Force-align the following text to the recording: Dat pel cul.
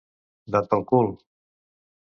Dat 0.53 0.65
pel 0.71 0.83
cul. 0.93 1.07